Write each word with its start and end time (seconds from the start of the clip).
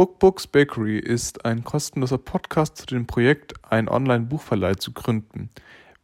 Bookbooks 0.00 0.46
Bakery 0.46 0.98
ist 0.98 1.44
ein 1.44 1.62
kostenloser 1.62 2.16
Podcast 2.16 2.78
zu 2.78 2.86
dem 2.86 3.06
Projekt, 3.06 3.52
einen 3.70 3.86
Online-Buchverleih 3.86 4.76
zu 4.76 4.94
gründen. 4.94 5.50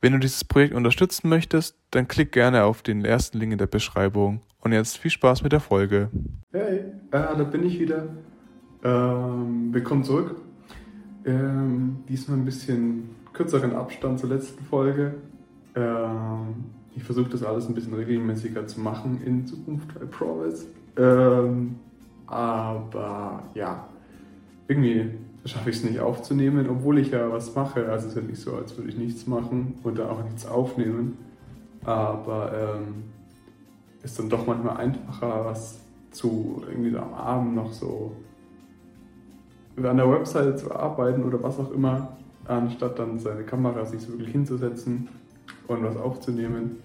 Wenn 0.03 0.13
du 0.13 0.19
dieses 0.19 0.45
Projekt 0.45 0.75
unterstützen 0.75 1.31
möchtest, 1.31 1.79
dann 1.93 2.07
klick 2.07 2.31
gerne 2.31 2.65
auf 2.65 2.83
den 2.83 3.07
ersten 3.07 3.39
Link 3.39 3.53
in 3.53 3.59
der 3.59 3.69
Beschreibung. 3.69 4.43
Und 4.61 4.73
jetzt 4.73 4.99
viel 4.99 5.11
Spaß 5.11 5.43
mit 5.45 5.53
der 5.53 5.61
Folge. 5.61 6.11
Hey, 6.53 6.81
äh, 6.81 6.83
da 7.11 7.43
bin 7.45 7.65
ich 7.65 7.81
wieder. 7.81 8.09
Ähm, 8.85 9.73
willkommen 9.73 10.05
zurück. 10.05 10.43
Ähm, 11.25 12.05
diesmal 12.07 12.37
ein 12.37 12.45
bisschen 12.45 13.09
kürzeren 13.33 13.75
Abstand 13.75 14.21
zur 14.21 14.29
letzten 14.29 14.63
Folge. 14.63 15.15
Ähm, 15.75 16.67
ich 16.95 17.03
versuche 17.03 17.31
das 17.31 17.43
alles 17.43 17.67
ein 17.67 17.75
bisschen 17.75 17.95
regelmäßiger 17.95 18.67
zu 18.67 18.79
machen 18.79 19.23
in 19.25 19.47
Zukunft, 19.47 19.89
I 19.93 20.05
promise. 20.05 20.67
Ähm, 20.99 21.77
aber 22.27 23.43
ja, 23.55 23.87
irgendwie 24.69 25.11
schaffe 25.45 25.71
ich 25.71 25.77
es 25.77 25.85
nicht 25.85 26.01
aufzunehmen, 26.01 26.69
obwohl 26.69 26.99
ich 26.99 27.11
ja 27.11 27.31
was 27.33 27.55
mache. 27.55 27.89
Also 27.89 28.09
es 28.09 28.15
ist 28.15 28.23
ja 28.23 28.29
nicht 28.29 28.41
so, 28.41 28.57
als 28.57 28.77
würde 28.77 28.91
ich 28.91 28.97
nichts 28.97 29.27
machen 29.27 29.79
oder 29.85 30.11
auch 30.11 30.23
nichts 30.25 30.47
aufnehmen. 30.47 31.19
Aber 31.85 32.53
ähm, 32.53 33.05
ist 34.03 34.19
dann 34.19 34.29
doch 34.29 34.47
manchmal 34.47 34.77
einfacher, 34.79 35.45
was 35.45 35.81
zu 36.11 36.65
irgendwie 36.69 36.97
am 36.97 37.15
Abend 37.15 37.55
noch 37.55 37.73
so 37.73 38.13
an 39.77 39.97
der 39.97 40.11
Website 40.11 40.59
zu 40.59 40.75
arbeiten 40.75 41.23
oder 41.23 41.43
was 41.43 41.59
auch 41.59 41.71
immer, 41.71 42.17
anstatt 42.47 42.99
dann 42.99 43.19
seine 43.19 43.43
Kamera 43.43 43.85
sich 43.85 44.01
so 44.01 44.13
wirklich 44.13 44.31
hinzusetzen 44.31 45.09
und 45.67 45.85
was 45.85 45.97
aufzunehmen. 45.97 46.77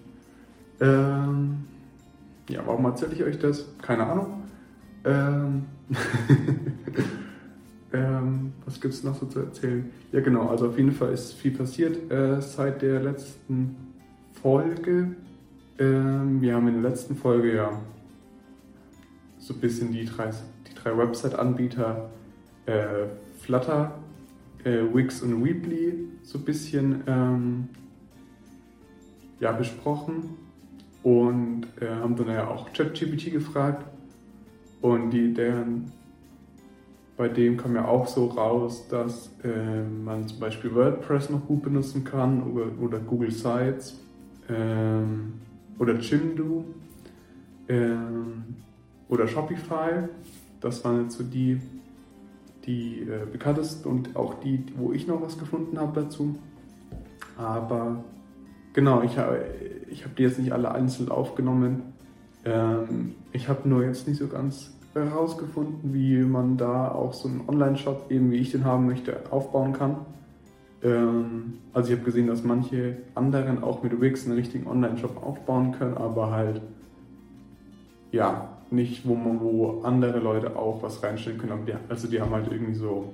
Ähm, 0.80 1.64
ja, 2.48 2.60
warum 2.66 2.84
erzähle 2.84 3.14
ich 3.14 3.22
euch 3.24 3.38
das? 3.38 3.66
Keine 3.80 4.06
Ahnung. 4.06 4.41
Ähm, 5.04 5.64
ähm, 7.92 8.52
was 8.64 8.80
gibt 8.80 8.94
es 8.94 9.02
noch 9.02 9.18
so 9.18 9.26
zu 9.26 9.40
erzählen? 9.40 9.90
Ja, 10.12 10.20
genau, 10.20 10.48
also 10.48 10.68
auf 10.68 10.76
jeden 10.76 10.92
Fall 10.92 11.12
ist 11.12 11.34
viel 11.34 11.52
passiert 11.52 12.10
äh, 12.10 12.40
seit 12.40 12.82
der 12.82 13.00
letzten 13.00 13.76
Folge. 14.42 15.16
Ähm, 15.78 16.40
wir 16.40 16.54
haben 16.54 16.68
in 16.68 16.82
der 16.82 16.90
letzten 16.90 17.16
Folge 17.16 17.54
ja 17.54 17.80
so 19.38 19.54
ein 19.54 19.60
bisschen 19.60 19.92
die 19.92 20.04
drei, 20.04 20.30
die 20.68 20.74
drei 20.74 20.96
Website-Anbieter 20.96 22.10
äh, 22.66 23.06
Flutter, 23.40 23.98
äh, 24.64 24.82
Wix 24.92 25.22
und 25.22 25.44
Weebly 25.44 26.08
so 26.22 26.38
ein 26.38 26.44
bisschen 26.44 27.02
ähm, 27.08 27.68
ja, 29.40 29.50
besprochen 29.50 30.36
und 31.02 31.66
äh, 31.80 31.88
haben 31.88 32.14
dann 32.14 32.28
ja 32.28 32.46
auch 32.46 32.72
ChatGPT 32.72 33.32
gefragt 33.32 33.84
und 34.82 35.10
die, 35.10 35.32
deren, 35.32 35.92
bei 37.16 37.28
dem 37.28 37.56
kam 37.56 37.76
ja 37.76 37.86
auch 37.86 38.06
so 38.08 38.26
raus, 38.26 38.88
dass 38.88 39.30
äh, 39.44 39.82
man 39.82 40.26
zum 40.26 40.40
Beispiel 40.40 40.74
WordPress 40.74 41.30
noch 41.30 41.46
gut 41.46 41.62
benutzen 41.62 42.04
kann 42.04 42.42
oder, 42.42 42.66
oder 42.80 42.98
Google 42.98 43.30
Sites 43.30 44.00
ähm, 44.48 45.34
oder 45.78 45.94
Jimdo 45.94 46.64
ähm, 47.68 48.44
oder 49.08 49.28
Shopify. 49.28 50.08
Das 50.60 50.84
waren 50.84 51.04
jetzt 51.04 51.16
so 51.16 51.24
die, 51.24 51.60
die 52.64 53.02
äh, 53.02 53.24
bekanntesten 53.30 53.88
und 53.88 54.16
auch 54.16 54.34
die, 54.40 54.64
wo 54.76 54.92
ich 54.92 55.06
noch 55.06 55.22
was 55.22 55.38
gefunden 55.38 55.78
habe 55.78 56.02
dazu. 56.02 56.36
Aber 57.36 58.04
genau, 58.72 59.02
ich 59.02 59.16
habe 59.16 59.44
ich 59.90 60.04
hab 60.04 60.16
die 60.16 60.24
jetzt 60.24 60.40
nicht 60.40 60.52
alle 60.52 60.72
einzeln 60.72 61.08
aufgenommen. 61.08 61.92
Ähm, 62.44 63.14
ich 63.32 63.48
habe 63.48 63.68
nur 63.68 63.84
jetzt 63.84 64.08
nicht 64.08 64.18
so 64.18 64.28
ganz 64.28 64.72
herausgefunden, 64.94 65.94
wie 65.94 66.18
man 66.18 66.56
da 66.56 66.90
auch 66.90 67.12
so 67.14 67.28
einen 67.28 67.48
Online-Shop, 67.48 68.10
eben 68.10 68.30
wie 68.30 68.36
ich 68.36 68.50
den 68.52 68.64
haben 68.64 68.86
möchte, 68.86 69.16
aufbauen 69.30 69.72
kann. 69.72 69.96
Ähm, 70.82 71.54
also 71.72 71.90
ich 71.92 71.98
habe 71.98 72.04
gesehen, 72.04 72.26
dass 72.26 72.42
manche 72.42 72.98
anderen 73.14 73.62
auch 73.62 73.82
mit 73.82 74.00
Wix 74.00 74.26
einen 74.26 74.36
richtigen 74.36 74.66
Online-Shop 74.66 75.22
aufbauen 75.22 75.72
können, 75.72 75.96
aber 75.96 76.30
halt 76.30 76.60
ja 78.10 78.48
nicht, 78.70 79.06
wo 79.06 79.14
man 79.14 79.40
wo 79.40 79.82
andere 79.82 80.18
Leute 80.18 80.56
auch 80.56 80.82
was 80.82 81.02
reinstellen 81.02 81.38
können. 81.38 81.66
Die, 81.66 81.74
also 81.88 82.08
die 82.08 82.20
haben 82.20 82.32
halt 82.32 82.50
irgendwie 82.50 82.74
so 82.74 83.12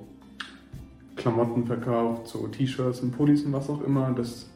Klamotten 1.16 1.66
verkauft, 1.66 2.28
so 2.28 2.46
T-Shirts 2.46 3.00
und 3.00 3.10
Pullis 3.10 3.44
und 3.44 3.52
was 3.52 3.68
auch 3.68 3.82
immer. 3.82 4.12
Das 4.12 4.48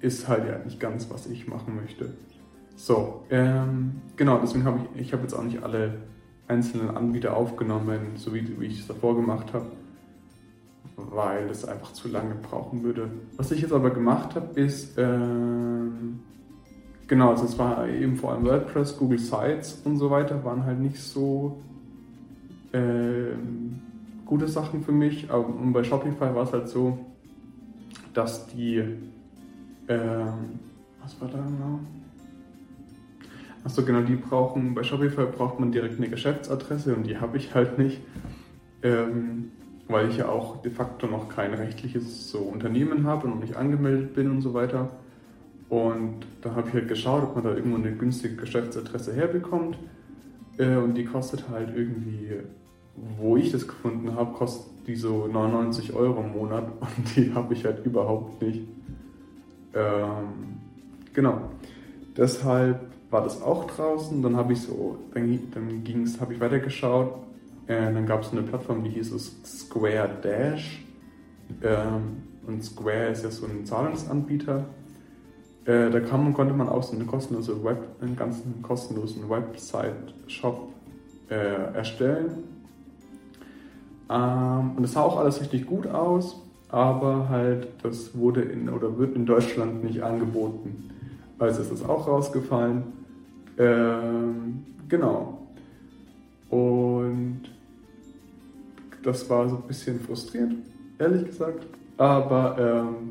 ist 0.00 0.28
halt 0.28 0.46
ja 0.46 0.58
nicht 0.64 0.80
ganz, 0.80 1.08
was 1.10 1.26
ich 1.26 1.46
machen 1.46 1.76
möchte. 1.76 2.10
So, 2.76 3.24
ähm, 3.30 4.00
genau, 4.16 4.38
deswegen 4.38 4.64
habe 4.64 4.80
ich, 4.94 5.02
ich 5.02 5.12
habe 5.12 5.22
jetzt 5.22 5.34
auch 5.34 5.44
nicht 5.44 5.62
alle 5.62 5.94
einzelnen 6.48 6.90
Anbieter 6.90 7.36
aufgenommen, 7.36 8.12
so 8.16 8.34
wie, 8.34 8.60
wie 8.60 8.66
ich 8.66 8.80
es 8.80 8.86
davor 8.86 9.16
gemacht 9.16 9.52
habe, 9.52 9.66
weil 10.96 11.48
es 11.48 11.64
einfach 11.64 11.92
zu 11.92 12.08
lange 12.08 12.34
brauchen 12.34 12.82
würde. 12.82 13.10
Was 13.36 13.50
ich 13.50 13.60
jetzt 13.60 13.72
aber 13.72 13.90
gemacht 13.90 14.34
habe, 14.34 14.58
ist, 14.60 14.98
ähm, 14.98 16.20
genau, 17.06 17.30
also 17.30 17.44
es 17.44 17.58
war 17.58 17.88
eben 17.88 18.16
vor 18.16 18.32
allem 18.32 18.44
WordPress, 18.44 18.98
Google 18.98 19.18
Sites 19.18 19.80
und 19.84 19.96
so 19.96 20.10
weiter, 20.10 20.44
waren 20.44 20.64
halt 20.64 20.80
nicht 20.80 20.98
so 20.98 21.62
ähm, 22.72 23.80
gute 24.26 24.48
Sachen 24.48 24.82
für 24.82 24.92
mich. 24.92 25.30
Aber, 25.30 25.46
und 25.46 25.72
bei 25.72 25.84
Shopify 25.84 26.34
war 26.34 26.44
es 26.44 26.52
halt 26.52 26.68
so, 26.68 26.98
dass 28.14 28.46
die, 28.48 28.82
ähm, 29.88 30.58
was 31.00 31.20
war 31.20 31.28
da 31.28 31.38
genau? 31.38 31.80
Achso, 33.64 33.84
genau, 33.84 34.00
die 34.00 34.16
brauchen, 34.16 34.74
bei 34.74 34.82
Shopify 34.82 35.26
braucht 35.26 35.60
man 35.60 35.70
direkt 35.70 35.98
eine 35.98 36.08
Geschäftsadresse 36.08 36.96
und 36.96 37.06
die 37.06 37.18
habe 37.18 37.36
ich 37.36 37.54
halt 37.54 37.78
nicht, 37.78 38.00
ähm, 38.82 39.52
weil 39.86 40.08
ich 40.08 40.16
ja 40.16 40.28
auch 40.28 40.62
de 40.62 40.72
facto 40.72 41.06
noch 41.06 41.28
kein 41.28 41.54
rechtliches 41.54 42.30
so 42.30 42.38
Unternehmen 42.38 43.06
habe 43.06 43.26
und 43.26 43.34
noch 43.34 43.40
nicht 43.40 43.56
angemeldet 43.56 44.14
bin 44.14 44.30
und 44.30 44.40
so 44.40 44.52
weiter. 44.52 44.90
Und 45.68 46.26
da 46.42 46.54
habe 46.54 46.68
ich 46.68 46.74
halt 46.74 46.88
geschaut, 46.88 47.22
ob 47.22 47.34
man 47.36 47.44
da 47.44 47.54
irgendwo 47.54 47.76
eine 47.76 47.92
günstige 47.92 48.36
Geschäftsadresse 48.36 49.14
herbekommt. 49.14 49.78
Äh, 50.58 50.76
und 50.76 50.94
die 50.94 51.04
kostet 51.04 51.48
halt 51.48 51.74
irgendwie, 51.74 52.30
wo 53.18 53.36
ich 53.36 53.52
das 53.52 53.66
gefunden 53.66 54.14
habe, 54.14 54.34
kostet 54.34 54.86
die 54.86 54.96
so 54.96 55.28
99 55.28 55.94
Euro 55.94 56.20
im 56.20 56.32
Monat 56.32 56.64
und 56.80 57.16
die 57.16 57.32
habe 57.32 57.54
ich 57.54 57.64
halt 57.64 57.86
überhaupt 57.86 58.42
nicht. 58.42 58.62
Ähm, 59.74 60.58
genau. 61.14 61.48
Deshalb 62.16 62.80
war 63.12 63.22
das 63.22 63.42
auch 63.42 63.66
draußen. 63.66 64.22
Dann 64.22 64.36
habe 64.36 64.54
ich 64.54 64.62
so, 64.62 64.96
dann, 65.14 65.38
dann 65.52 65.84
ging's, 65.84 66.20
habe 66.20 66.34
ich 66.34 66.40
weitergeschaut. 66.40 67.14
Äh, 67.66 67.92
dann 67.92 68.06
gab 68.06 68.22
es 68.22 68.32
eine 68.32 68.42
Plattform, 68.42 68.82
die 68.82 68.90
hieß 68.90 69.10
so 69.10 69.18
Square 69.18 70.10
Dash. 70.22 70.84
Ähm, 71.62 72.22
und 72.46 72.64
Square 72.64 73.08
ist 73.08 73.22
ja 73.22 73.30
so 73.30 73.46
ein 73.46 73.64
Zahlungsanbieter. 73.66 74.64
Äh, 75.64 75.90
da 75.90 76.00
kann, 76.00 76.32
konnte 76.32 76.54
man 76.54 76.68
auch 76.68 76.82
so 76.82 76.96
eine 76.96 77.04
kostenlose 77.04 77.62
Web, 77.62 77.84
einen 78.00 78.16
ganzen 78.16 78.62
kostenlosen 78.62 79.28
Website-Shop 79.28 80.72
äh, 81.28 81.74
erstellen. 81.74 82.44
Ähm, 84.10 84.72
und 84.76 84.84
es 84.84 84.92
sah 84.92 85.02
auch 85.02 85.18
alles 85.18 85.40
richtig 85.40 85.66
gut 85.66 85.86
aus, 85.86 86.40
aber 86.68 87.28
halt 87.28 87.68
das 87.82 88.16
wurde 88.16 88.42
in 88.42 88.68
oder 88.70 88.98
wird 88.98 89.14
in 89.14 89.26
Deutschland 89.26 89.84
nicht 89.84 90.02
angeboten. 90.02 90.90
Also 91.38 91.62
ist 91.62 91.70
das 91.70 91.84
auch 91.84 92.08
rausgefallen. 92.08 93.01
Ähm, 93.58 94.64
genau. 94.88 95.46
Und 96.50 97.42
das 99.02 99.28
war 99.28 99.48
so 99.48 99.56
ein 99.56 99.62
bisschen 99.62 100.00
frustrierend, 100.00 100.66
ehrlich 100.98 101.24
gesagt. 101.26 101.66
Aber 101.96 102.56
ähm, 102.58 103.10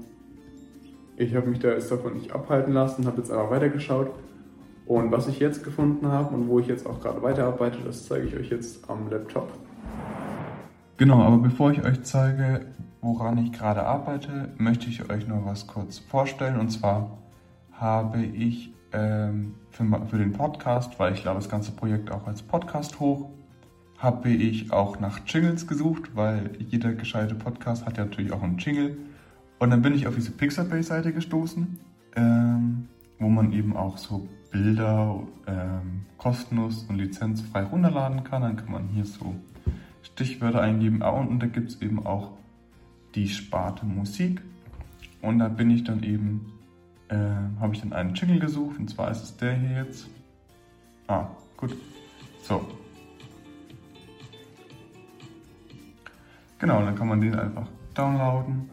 ich 1.17 1.35
habe 1.35 1.47
mich 1.49 1.59
da 1.59 1.69
jetzt 1.69 1.91
davon 1.91 2.13
nicht 2.13 2.33
abhalten 2.33 2.73
lassen, 2.73 3.05
habe 3.05 3.17
jetzt 3.17 3.31
aber 3.31 3.51
weitergeschaut. 3.51 4.11
Und 4.85 5.11
was 5.11 5.27
ich 5.27 5.39
jetzt 5.39 5.63
gefunden 5.63 6.07
habe 6.07 6.35
und 6.35 6.47
wo 6.47 6.59
ich 6.59 6.67
jetzt 6.67 6.85
auch 6.85 6.99
gerade 6.99 7.21
weiterarbeite, 7.21 7.77
das 7.85 8.07
zeige 8.07 8.27
ich 8.27 8.35
euch 8.35 8.49
jetzt 8.49 8.89
am 8.89 9.09
Laptop. 9.09 9.51
Genau, 10.97 11.21
aber 11.21 11.37
bevor 11.37 11.71
ich 11.71 11.83
euch 11.83 12.03
zeige, 12.03 12.65
woran 13.01 13.37
ich 13.37 13.51
gerade 13.51 13.85
arbeite, 13.85 14.49
möchte 14.57 14.87
ich 14.87 15.09
euch 15.09 15.27
noch 15.27 15.45
was 15.45 15.67
kurz 15.67 15.99
vorstellen. 15.99 16.59
Und 16.59 16.69
zwar 16.69 17.17
habe 17.71 18.21
ich 18.23 18.73
ähm, 18.93 19.55
für, 19.71 19.85
für 20.09 20.17
den 20.17 20.33
Podcast, 20.33 20.99
weil 20.99 21.13
ich 21.13 21.23
lade 21.23 21.37
das 21.37 21.49
ganze 21.49 21.71
Projekt 21.71 22.11
auch 22.11 22.27
als 22.27 22.41
Podcast 22.41 22.99
hoch, 22.99 23.29
habe 23.97 24.29
ich 24.29 24.71
auch 24.71 24.99
nach 24.99 25.19
Jingles 25.25 25.67
gesucht, 25.67 26.15
weil 26.15 26.51
jeder 26.59 26.93
gescheite 26.93 27.35
Podcast 27.35 27.85
hat 27.85 27.97
ja 27.97 28.05
natürlich 28.05 28.31
auch 28.31 28.41
einen 28.41 28.57
Jingle. 28.57 28.97
Und 29.59 29.69
dann 29.69 29.81
bin 29.81 29.93
ich 29.93 30.07
auf 30.07 30.15
diese 30.15 30.31
Pixabay-Seite 30.31 31.13
gestoßen, 31.13 31.79
ähm, 32.15 32.87
wo 33.19 33.29
man 33.29 33.53
eben 33.53 33.75
auch 33.77 33.97
so 33.97 34.27
Bilder 34.51 35.21
ähm, 35.45 36.05
kostenlos 36.17 36.85
und 36.89 36.97
lizenzfrei 36.97 37.63
runterladen 37.63 38.23
kann. 38.23 38.41
Dann 38.41 38.55
kann 38.55 38.71
man 38.71 38.87
hier 38.89 39.05
so 39.05 39.35
Stichwörter 40.01 40.61
eingeben. 40.61 41.03
Ah, 41.03 41.11
und 41.11 41.39
da 41.39 41.45
gibt 41.45 41.69
es 41.69 41.81
eben 41.81 42.05
auch 42.05 42.31
die 43.13 43.27
Sparte 43.27 43.85
Musik. 43.85 44.41
Und 45.21 45.39
da 45.39 45.47
bin 45.47 45.69
ich 45.69 45.83
dann 45.83 46.01
eben 46.01 46.51
äh, 47.11 47.59
habe 47.59 47.73
ich 47.73 47.81
dann 47.81 47.93
einen 47.93 48.15
Jingle 48.15 48.39
gesucht 48.39 48.79
und 48.79 48.89
zwar 48.89 49.11
ist 49.11 49.21
es 49.21 49.37
der 49.37 49.53
hier 49.53 49.83
jetzt. 49.83 50.07
Ah, 51.07 51.27
gut. 51.57 51.75
So. 52.43 52.65
Genau, 56.57 56.83
dann 56.83 56.95
kann 56.95 57.07
man 57.07 57.19
den 57.21 57.35
einfach 57.35 57.67
downloaden. 57.93 58.69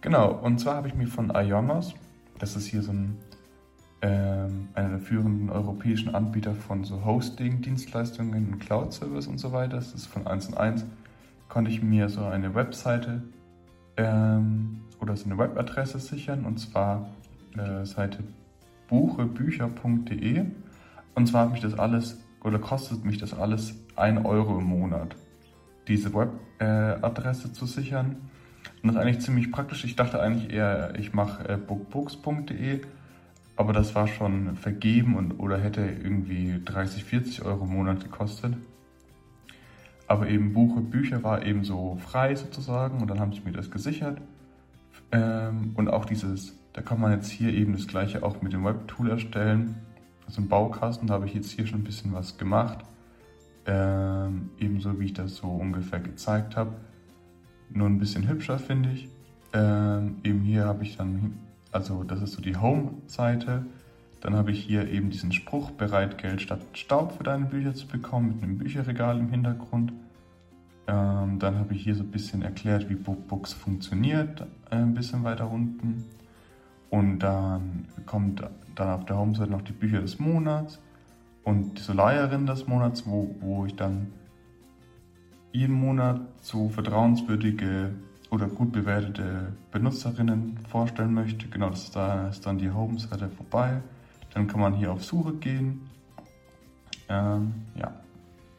Genau, 0.00 0.32
und 0.32 0.58
zwar 0.58 0.76
habe 0.76 0.88
ich 0.88 0.94
mir 0.94 1.06
von 1.06 1.30
Ionos, 1.34 1.94
das 2.38 2.56
ist 2.56 2.66
hier 2.66 2.82
so 2.82 2.92
ein, 2.92 3.16
ähm, 4.02 4.68
einer 4.74 4.90
der 4.90 4.98
führenden 4.98 5.50
europäischen 5.50 6.14
Anbieter 6.14 6.54
von 6.54 6.84
so 6.84 7.04
Hosting-Dienstleistungen, 7.04 8.58
Cloud-Service 8.58 9.26
und 9.26 9.38
so 9.38 9.52
weiter, 9.52 9.76
das 9.76 9.92
ist 9.92 10.06
von 10.06 10.26
1 10.26 10.48
und 10.48 10.56
1, 10.56 10.86
konnte 11.48 11.70
ich 11.70 11.82
mir 11.82 12.08
so 12.08 12.24
eine 12.24 12.54
Webseite 12.54 13.22
ähm, 13.96 14.80
oder 15.00 15.16
so 15.16 15.26
eine 15.26 15.38
Webadresse 15.38 15.98
sichern 15.98 16.44
und 16.44 16.58
zwar 16.58 17.10
äh, 17.56 17.84
Seite 17.84 18.22
buchebücher.de 18.88 20.44
und 21.14 21.26
zwar 21.26 21.44
hat 21.44 21.52
mich 21.52 21.60
das 21.60 21.78
alles 21.78 22.18
oder 22.42 22.58
kostet 22.58 23.04
mich 23.04 23.18
das 23.18 23.34
alles 23.34 23.74
1 23.96 24.24
Euro 24.24 24.58
im 24.58 24.64
Monat, 24.64 25.16
diese 25.88 26.12
Webadresse 26.14 27.48
äh, 27.48 27.52
zu 27.52 27.66
sichern. 27.66 28.16
Und 28.82 28.88
das 28.88 28.96
ist 28.96 29.02
eigentlich 29.02 29.20
ziemlich 29.20 29.52
praktisch. 29.52 29.84
Ich 29.84 29.96
dachte 29.96 30.20
eigentlich 30.20 30.52
eher, 30.52 30.94
ich 30.98 31.12
mache 31.12 31.48
äh, 31.48 31.56
bookbooks.de, 31.56 32.80
aber 33.56 33.72
das 33.72 33.94
war 33.94 34.06
schon 34.06 34.56
vergeben 34.56 35.16
und 35.16 35.38
oder 35.38 35.58
hätte 35.58 35.82
irgendwie 35.82 36.60
30, 36.64 37.04
40 37.04 37.42
Euro 37.44 37.64
im 37.64 37.70
Monat 37.70 38.02
gekostet. 38.02 38.56
Aber 40.06 40.28
eben 40.28 40.52
Buche 40.52 40.80
Bücher 40.80 41.22
war 41.22 41.44
eben 41.44 41.62
so 41.62 41.98
frei 42.00 42.34
sozusagen 42.34 43.00
und 43.00 43.08
dann 43.08 43.20
haben 43.20 43.32
sie 43.32 43.42
mir 43.42 43.52
das 43.52 43.70
gesichert. 43.70 44.20
Ähm, 45.12 45.72
und 45.74 45.88
auch 45.88 46.04
dieses, 46.04 46.56
da 46.72 46.82
kann 46.82 47.00
man 47.00 47.12
jetzt 47.12 47.30
hier 47.30 47.52
eben 47.52 47.72
das 47.72 47.86
gleiche 47.86 48.22
auch 48.22 48.42
mit 48.42 48.52
dem 48.52 48.64
Webtool 48.64 49.10
erstellen. 49.10 49.76
Also 50.26 50.42
im 50.42 50.48
Baukasten, 50.48 51.08
da 51.08 51.14
habe 51.14 51.26
ich 51.26 51.34
jetzt 51.34 51.50
hier 51.50 51.66
schon 51.66 51.80
ein 51.80 51.84
bisschen 51.84 52.12
was 52.12 52.38
gemacht. 52.38 52.84
Ähm, 53.66 54.50
ebenso 54.58 54.98
wie 55.00 55.06
ich 55.06 55.12
das 55.12 55.36
so 55.36 55.48
ungefähr 55.48 56.00
gezeigt 56.00 56.56
habe. 56.56 56.72
Nur 57.70 57.88
ein 57.88 57.98
bisschen 57.98 58.28
hübscher 58.28 58.58
finde 58.58 58.90
ich. 58.90 59.08
Ähm, 59.52 60.16
eben 60.22 60.40
hier 60.40 60.64
habe 60.64 60.84
ich 60.84 60.96
dann, 60.96 61.38
also 61.72 62.04
das 62.04 62.22
ist 62.22 62.32
so 62.32 62.42
die 62.42 62.56
Home-Seite. 62.56 63.66
Dann 64.20 64.34
habe 64.34 64.50
ich 64.52 64.62
hier 64.62 64.88
eben 64.88 65.10
diesen 65.10 65.32
Spruch, 65.32 65.70
bereit 65.70 66.18
Geld 66.18 66.42
statt 66.42 66.60
Staub 66.74 67.16
für 67.16 67.24
deine 67.24 67.46
Bücher 67.46 67.74
zu 67.74 67.86
bekommen, 67.86 68.34
mit 68.34 68.42
einem 68.42 68.58
Bücherregal 68.58 69.18
im 69.18 69.30
Hintergrund. 69.30 69.92
Ähm, 70.90 71.38
dann 71.38 71.56
habe 71.56 71.74
ich 71.74 71.84
hier 71.84 71.94
so 71.94 72.02
ein 72.02 72.10
bisschen 72.10 72.42
erklärt, 72.42 72.90
wie 72.90 72.96
BookBooks 72.96 73.52
funktioniert, 73.52 74.40
äh, 74.70 74.76
ein 74.76 74.94
bisschen 74.94 75.22
weiter 75.22 75.48
unten. 75.48 76.04
Und 76.88 77.20
dann 77.20 77.86
kommt 78.06 78.42
dann 78.74 78.88
auf 78.88 79.04
der 79.04 79.16
Home-Seite 79.16 79.52
noch 79.52 79.62
die 79.62 79.72
Bücher 79.72 80.00
des 80.00 80.18
Monats 80.18 80.80
und 81.44 81.78
die 81.78 81.82
Solarierin 81.82 82.44
des 82.46 82.66
Monats, 82.66 83.06
wo, 83.06 83.36
wo 83.40 83.66
ich 83.66 83.76
dann 83.76 84.08
jeden 85.52 85.76
Monat 85.76 86.20
so 86.40 86.68
vertrauenswürdige 86.68 87.94
oder 88.30 88.48
gut 88.48 88.72
bewertete 88.72 89.52
Benutzerinnen 89.70 90.58
vorstellen 90.68 91.14
möchte. 91.14 91.46
Genau, 91.46 91.70
das 91.70 91.84
ist, 91.84 91.94
da 91.94 92.28
ist 92.28 92.44
dann 92.46 92.58
die 92.58 92.70
Home-Seite 92.70 93.28
vorbei. 93.28 93.80
Dann 94.34 94.48
kann 94.48 94.58
man 94.58 94.74
hier 94.74 94.90
auf 94.90 95.04
Suche 95.04 95.34
gehen. 95.34 95.88
Ähm, 97.08 97.54
ja, 97.76 97.92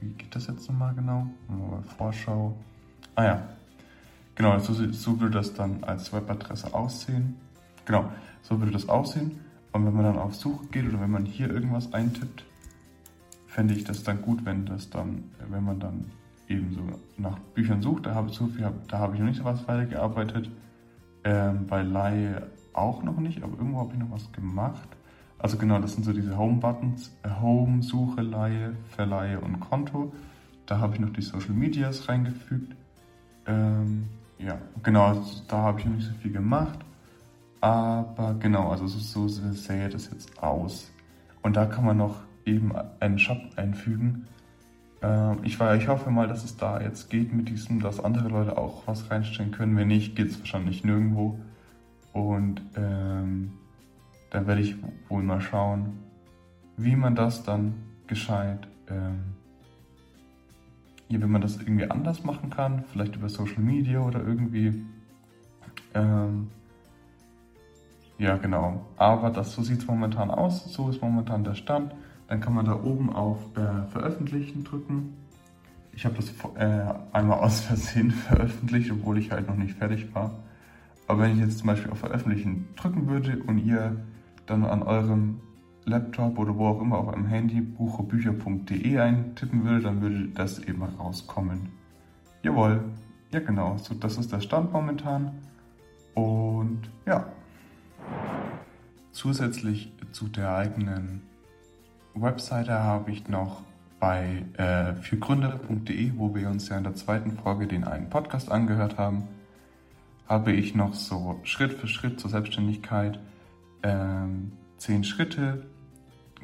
wie 0.02 0.10
geht 0.10 0.36
das 0.36 0.48
jetzt 0.48 0.68
nochmal 0.70 0.94
genau? 0.96 1.28
Vorschau. 1.98 2.58
Ah 3.16 3.24
ja, 3.24 3.50
genau, 4.36 4.58
so, 4.60 4.74
so 4.74 5.20
würde 5.20 5.36
das 5.36 5.54
dann 5.54 5.84
als 5.84 6.12
Webadresse 6.12 6.74
aussehen. 6.74 7.36
Genau, 7.86 8.12
so 8.42 8.60
würde 8.60 8.72
das 8.72 8.90
aussehen. 8.90 9.40
Und 9.72 9.86
wenn 9.86 9.94
man 9.94 10.04
dann 10.04 10.18
auf 10.18 10.36
Suche 10.36 10.66
geht 10.68 10.86
oder 10.88 11.00
wenn 11.00 11.12
man 11.12 11.26
hier 11.26 11.50
irgendwas 11.50 11.94
eintippt, 11.94 12.44
fände 13.48 13.74
ich 13.74 13.84
das 13.84 14.04
dann 14.04 14.22
gut, 14.22 14.44
wenn 14.44 14.66
das 14.66 14.90
dann, 14.90 15.24
wenn 15.50 15.64
man 15.64 15.80
dann 15.80 16.06
eben 16.48 16.74
so 16.74 16.82
nach 17.18 17.38
Büchern 17.54 17.82
sucht. 17.82 18.06
Da 18.06 18.16
habe 18.16 18.30
ich 18.30 18.36
so 18.36 18.48
viel, 18.48 18.70
da 18.88 19.00
habe 19.00 19.14
ich 19.14 19.20
noch 19.20 19.28
nicht 19.28 19.38
so 19.38 19.46
was 19.46 19.68
weitergearbeitet. 19.68 20.50
Ähm, 21.24 21.68
bei 21.68 21.84
Laie 21.84 22.48
auch 22.74 23.04
noch 23.04 23.18
nicht, 23.18 23.44
aber 23.44 23.58
irgendwo 23.58 23.80
habe 23.80 23.94
ich 23.94 24.00
noch 24.00 24.12
was 24.12 24.32
gemacht. 24.32 24.90
Also 25.42 25.58
genau, 25.58 25.80
das 25.80 25.94
sind 25.94 26.04
so 26.04 26.14
diese 26.14 26.38
Home-Buttons, 26.38 27.12
äh, 27.24 27.30
Home, 27.42 27.82
Suche, 27.82 28.22
Leihe, 28.22 28.76
Verleihe 28.90 29.40
und 29.40 29.60
Konto. 29.60 30.14
Da 30.68 30.78
habe 30.80 30.94
ich 30.94 31.00
noch 31.00 31.10
die 31.10 31.24
Social 31.24 31.54
Medias 31.54 32.08
reingefügt. 32.08 32.76
Ähm, 33.48 34.08
ja, 34.38 34.60
genau, 34.84 35.08
also 35.08 35.42
da 35.48 35.58
habe 35.58 35.80
ich 35.80 35.86
noch 35.88 35.96
nicht 35.96 36.08
so 36.08 36.14
viel 36.14 36.32
gemacht. 36.32 36.78
Aber 37.60 38.36
genau, 38.40 38.70
also 38.70 38.86
so, 38.86 39.28
so 39.28 39.52
sähe 39.52 39.90
das 39.90 40.12
jetzt 40.12 40.42
aus. 40.44 40.92
Und 41.42 41.56
da 41.56 41.66
kann 41.66 41.86
man 41.86 41.98
noch 41.98 42.18
eben 42.46 42.74
einen 43.00 43.18
Shop 43.18 43.42
einfügen. 43.56 44.28
Ähm, 45.02 45.40
ich, 45.42 45.60
war, 45.60 45.76
ich 45.76 45.88
hoffe 45.88 46.12
mal, 46.12 46.28
dass 46.28 46.44
es 46.44 46.56
da 46.56 46.80
jetzt 46.80 47.10
geht 47.10 47.34
mit 47.34 47.50
diesem, 47.50 47.82
dass 47.82 48.00
andere 48.00 48.30
Leute 48.30 48.60
auch 48.60 48.84
was 48.86 49.10
reinstellen 49.10 49.52
können. 49.52 49.76
Wenn 49.76 49.88
nicht, 49.88 50.16
geht 50.16 50.30
es 50.30 50.40
wahrscheinlich 50.40 50.84
nirgendwo. 50.84 51.40
Und 52.14 52.62
ähm, 52.76 53.54
dann 54.32 54.48
werde 54.48 54.62
ich 54.62 54.76
wohl 55.10 55.22
mal 55.22 55.42
schauen, 55.42 56.00
wie 56.78 56.96
man 56.96 57.16
das 57.16 57.44
dann 57.44 57.76
gescheit, 58.08 58.68
ähm, 58.90 59.20
ja, 61.10 61.22
wenn 61.22 61.30
man 61.30 61.42
das 61.42 61.58
irgendwie 61.58 61.90
anders 61.90 62.24
machen 62.24 62.50
kann, 62.50 62.86
vielleicht 62.92 63.18
über 63.18 63.30
Social 63.30 63.62
Media 63.62 64.00
oder 64.00 64.26
irgendwie. 64.26 64.84
Ähm, 65.94 66.50
ja, 68.18 68.38
genau. 68.38 68.86
Aber 68.96 69.30
das, 69.30 69.54
so 69.54 69.62
sieht 69.62 69.80
es 69.80 69.88
momentan 69.88 70.32
aus, 70.32 70.72
so 70.72 70.90
ist 70.90 71.02
momentan 71.02 71.44
der 71.44 71.56
Stand. 71.56 71.94
Dann 72.28 72.40
kann 72.40 72.54
man 72.54 72.66
da 72.66 72.82
oben 72.82 73.12
auf 73.12 73.40
äh, 73.58 73.90
Veröffentlichen 73.90 74.64
drücken. 74.64 75.18
Ich 75.92 76.06
habe 76.06 76.16
das 76.16 76.32
äh, 76.56 76.94
einmal 77.12 77.40
aus 77.40 77.60
Versehen 77.60 78.12
veröffentlicht, 78.30 78.90
obwohl 78.92 79.18
ich 79.18 79.32
halt 79.32 79.48
noch 79.48 79.58
nicht 79.58 79.78
fertig 79.78 80.16
war. 80.16 80.32
Aber 81.08 81.24
wenn 81.24 81.34
ich 81.34 81.40
jetzt 81.40 81.58
zum 81.58 81.68
Beispiel 81.68 81.92
auf 81.92 82.00
Veröffentlichen 82.00 82.70
drücken 82.78 83.10
würde 83.10 83.44
und 83.46 83.58
ihr 83.58 83.98
dann 84.46 84.64
an 84.66 84.84
eurem 84.84 85.40
Laptop 85.86 86.38
oder 86.38 86.56
wo 86.56 86.68
auch 86.68 86.82
immer 86.82 87.00
auf 87.00 87.08
eurem 87.08 87.26
Handy 87.26 87.62
buchebücher.de 87.62 89.00
eintippen 89.00 89.64
würde, 89.64 89.84
dann 89.84 90.02
würde 90.02 90.28
das 90.30 90.60
eben 90.60 90.84
rauskommen. 90.84 91.70
Jawohl, 92.44 92.84
ja 93.32 93.40
genau, 93.40 93.78
so 93.78 93.96
das 93.96 94.18
ist 94.18 94.32
der 94.32 94.42
Stand 94.42 94.72
momentan. 94.72 95.32
Und 96.14 96.90
ja, 97.06 97.28
zusätzlich 99.12 99.92
zu 100.12 100.28
der 100.28 100.56
eigenen 100.56 101.22
Webseite 102.14 102.74
habe 102.74 103.12
ich 103.12 103.28
noch 103.28 103.64
bei 104.00 104.46
äh, 104.58 104.96
fürgründer.de, 104.96 106.14
wo 106.18 106.34
wir 106.36 106.50
uns 106.50 106.70
ja 106.70 106.78
in 106.78 106.84
der 106.84 106.96
zweiten 106.96 107.38
Folge 107.38 107.68
den 107.68 107.84
einen 107.84 108.10
Podcast 108.10 108.52
angehört 108.52 108.98
haben, 108.98 109.28
habe 110.28 110.52
ich 110.52 110.76
noch 110.76 110.94
so 110.94 111.40
Schritt 111.44 111.74
für 111.74 111.88
Schritt 111.88 112.20
zur 112.20 112.30
Selbstständigkeit 112.30 113.20
ähm, 113.84 114.54
zehn 114.78 115.04
Schritte 115.04 115.66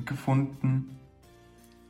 gefunden, 0.05 0.97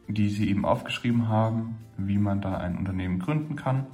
die 0.08 0.30
sie 0.30 0.50
eben 0.50 0.66
aufgeschrieben 0.66 1.28
haben, 1.28 1.78
wie 1.98 2.18
man 2.18 2.42
da 2.42 2.58
ein 2.58 2.78
Unternehmen 2.78 3.20
gründen 3.20 3.56
kann. 3.56 3.88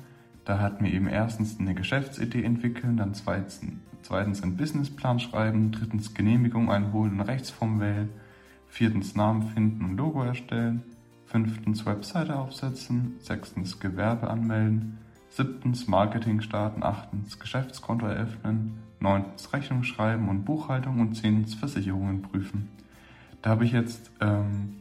Da 0.46 0.60
hatten 0.60 0.84
wir 0.84 0.94
eben 0.94 1.08
erstens 1.08 1.60
eine 1.60 1.74
Geschäftsidee 1.74 2.44
entwickeln, 2.44 2.98
dann 2.98 3.14
zweitens, 3.14 3.62
zweitens 4.02 4.44
einen 4.44 4.58
Businessplan 4.58 5.20
schreiben, 5.20 5.72
drittens 5.72 6.14
Genehmigung 6.14 6.70
einholen 6.70 7.20
und 7.20 7.22
Rechtsform 7.22 7.80
wählen, 7.80 8.10
viertens 8.68 9.16
Namen 9.16 9.44
finden 9.44 9.86
und 9.86 9.98
Logo 9.98 10.22
erstellen, 10.24 10.84
fünftens 11.26 11.86
Webseite 11.86 12.36
aufsetzen, 12.36 13.16
sechstens 13.20 13.80
Gewerbe 13.80 14.30
anmelden, 14.30 14.98
siebtens 15.30 15.88
Marketing 15.88 16.42
starten, 16.42 16.84
achtens 16.84 17.40
Geschäftskonto 17.40 18.06
eröffnen, 18.06 18.78
neuntens 19.04 19.54
Rechnung 19.54 19.84
schreiben 19.84 20.30
und 20.30 20.46
Buchhaltung 20.46 21.00
und 21.00 21.14
zehntens 21.14 21.54
Versicherungen 21.54 22.24
prüfen. 22.24 22.70
Da 23.44 23.52
habe 23.52 23.66
ich 23.66 23.72
jetzt, 23.72 24.10
ähm, 24.22 24.78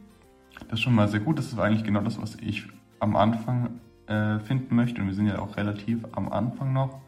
das 0.69 0.79
schon 0.79 0.95
mal 0.95 1.07
sehr 1.07 1.19
gut, 1.19 1.37
das 1.37 1.47
ist 1.47 1.59
eigentlich 1.59 1.83
genau 1.83 2.01
das, 2.01 2.19
was 2.19 2.35
ich 2.41 2.67
am 2.99 3.15
Anfang 3.15 3.81
äh, 4.07 4.39
finden 4.39 4.75
möchte 4.75 5.01
und 5.01 5.07
wir 5.07 5.13
sind 5.13 5.27
ja 5.27 5.39
auch 5.39 5.57
relativ 5.57 6.05
am 6.13 6.31
Anfang 6.31 6.73
noch. 6.73 7.01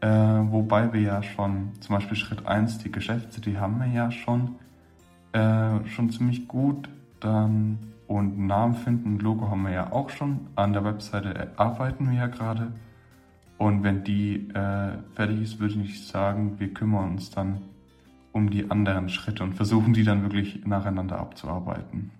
Äh, 0.00 0.08
wobei 0.08 0.92
wir 0.92 1.00
ja 1.00 1.22
schon, 1.22 1.72
zum 1.80 1.96
Beispiel 1.96 2.16
Schritt 2.16 2.46
1, 2.46 2.78
die 2.78 2.92
Geschäftsidee 2.92 3.56
haben 3.56 3.80
wir 3.80 3.88
ja 3.88 4.12
schon, 4.12 4.56
äh, 5.32 5.84
schon 5.86 6.10
ziemlich 6.10 6.46
gut. 6.46 6.88
Dann 7.18 7.78
und 8.06 8.38
Namen 8.38 8.74
finden, 8.74 9.18
Logo 9.18 9.50
haben 9.50 9.64
wir 9.64 9.72
ja 9.72 9.92
auch 9.92 10.08
schon. 10.08 10.46
An 10.56 10.72
der 10.72 10.84
Webseite 10.84 11.52
arbeiten 11.56 12.10
wir 12.10 12.18
ja 12.18 12.26
gerade. 12.26 12.72
Und 13.58 13.82
wenn 13.82 14.04
die 14.04 14.48
äh, 14.50 14.92
fertig 15.14 15.42
ist, 15.42 15.58
würde 15.58 15.80
ich 15.82 16.06
sagen, 16.06 16.58
wir 16.58 16.72
kümmern 16.72 17.10
uns 17.10 17.30
dann 17.30 17.60
um 18.32 18.50
die 18.50 18.70
anderen 18.70 19.08
Schritte 19.08 19.42
und 19.42 19.54
versuchen 19.54 19.92
die 19.92 20.04
dann 20.04 20.22
wirklich 20.22 20.64
nacheinander 20.64 21.18
abzuarbeiten. 21.18 22.12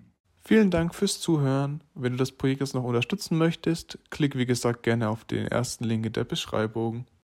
Vielen 0.43 0.71
Dank 0.71 0.95
fürs 0.95 1.21
Zuhören. 1.21 1.81
Wenn 1.95 2.13
du 2.13 2.17
das 2.17 2.31
Projekt 2.31 2.61
jetzt 2.61 2.73
noch 2.73 2.83
unterstützen 2.83 3.37
möchtest, 3.37 3.99
klick 4.09 4.35
wie 4.35 4.45
gesagt 4.45 4.83
gerne 4.83 5.09
auf 5.09 5.23
den 5.23 5.45
ersten 5.45 5.83
Link 5.83 6.05
in 6.05 6.13
der 6.13 6.23
Beschreibung. 6.23 7.05